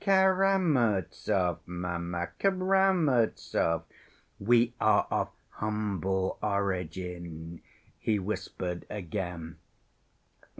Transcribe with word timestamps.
"Karamazov, 0.03 1.59
mamma, 1.67 2.29
Karamazov. 2.39 3.83
We 4.39 4.73
are 4.81 5.05
of 5.11 5.29
humble 5.49 6.39
origin," 6.41 7.61
he 7.99 8.17
whispered 8.17 8.87
again. 8.89 9.57